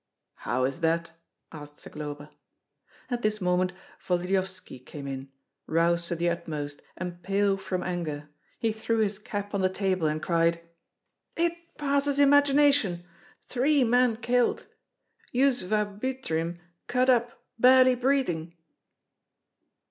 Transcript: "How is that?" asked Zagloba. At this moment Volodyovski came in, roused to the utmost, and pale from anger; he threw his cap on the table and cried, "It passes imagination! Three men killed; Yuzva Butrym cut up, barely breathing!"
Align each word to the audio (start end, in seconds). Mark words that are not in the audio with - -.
"How 0.49 0.63
is 0.63 0.79
that?" 0.79 1.11
asked 1.51 1.77
Zagloba. 1.77 2.31
At 3.11 3.21
this 3.21 3.39
moment 3.39 3.71
Volodyovski 4.03 4.79
came 4.79 5.05
in, 5.07 5.29
roused 5.67 6.07
to 6.07 6.15
the 6.15 6.27
utmost, 6.27 6.81
and 6.97 7.21
pale 7.21 7.55
from 7.55 7.83
anger; 7.83 8.27
he 8.57 8.71
threw 8.73 8.97
his 8.97 9.19
cap 9.19 9.53
on 9.53 9.61
the 9.61 9.69
table 9.69 10.07
and 10.07 10.19
cried, 10.19 10.59
"It 11.37 11.53
passes 11.77 12.17
imagination! 12.17 13.03
Three 13.45 13.83
men 13.83 14.15
killed; 14.17 14.65
Yuzva 15.31 15.99
Butrym 15.99 16.57
cut 16.87 17.07
up, 17.07 17.39
barely 17.59 17.93
breathing!" 17.93 18.55